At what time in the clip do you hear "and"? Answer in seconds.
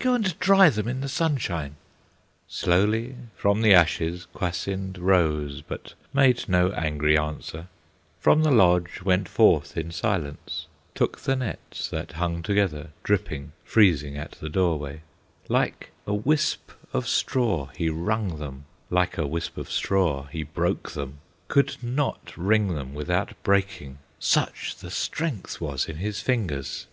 0.14-0.36